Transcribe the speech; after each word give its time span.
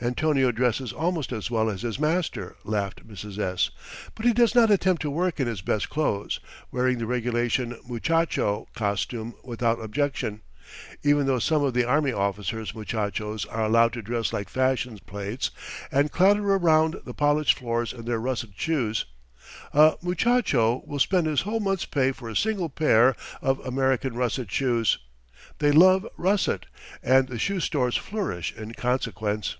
Antonio 0.00 0.50
dresses 0.50 0.92
almost 0.92 1.30
as 1.30 1.48
well 1.48 1.70
as 1.70 1.82
his 1.82 1.96
master," 2.00 2.56
laughed 2.64 3.06
Mrs. 3.06 3.38
S. 3.38 3.70
"But 4.16 4.26
he 4.26 4.32
does 4.32 4.52
not 4.52 4.68
attempt 4.68 5.00
to 5.02 5.10
work 5.10 5.38
in 5.38 5.46
his 5.46 5.60
best 5.60 5.90
clothes, 5.90 6.40
wearing 6.72 6.98
the 6.98 7.06
regulation 7.06 7.78
muchacho 7.86 8.66
costume 8.74 9.36
without 9.44 9.80
objection, 9.80 10.40
even 11.04 11.26
though 11.28 11.38
some 11.38 11.62
of 11.62 11.72
the 11.72 11.84
army 11.84 12.10
officers' 12.12 12.74
muchachos 12.74 13.46
are 13.46 13.62
allowed 13.64 13.92
to 13.92 14.02
dress 14.02 14.32
like 14.32 14.48
fashion 14.48 14.98
plates, 15.06 15.52
and 15.92 16.10
clatter 16.10 16.42
round 16.42 16.96
the 17.04 17.14
polished 17.14 17.56
floors 17.56 17.92
in 17.92 18.04
their 18.04 18.18
russet 18.18 18.50
shoes. 18.56 19.06
A 19.72 19.94
muchacho 20.02 20.82
will 20.84 20.98
spend 20.98 21.28
his 21.28 21.42
whole 21.42 21.60
month's 21.60 21.84
pay 21.86 22.10
for 22.10 22.28
a 22.28 22.34
single 22.34 22.70
pair 22.70 23.14
of 23.40 23.60
American 23.60 24.14
russet 24.16 24.50
shoes. 24.50 24.98
They 25.60 25.70
love 25.70 26.04
russet, 26.16 26.66
and 27.04 27.28
the 27.28 27.38
shoe 27.38 27.60
stores 27.60 27.96
flourish 27.96 28.52
in 28.56 28.74
consequence." 28.74 29.58